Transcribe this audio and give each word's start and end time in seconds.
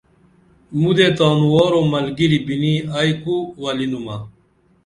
مُدے 0.81 1.07
تانوار 1.17 1.73
اُو 1.77 1.81
ملگِرِی 1.91 2.39
بِنی 2.45 2.73
ائی 2.97 3.13
کُو 3.21 3.35
ولِنُمہ 3.61 4.15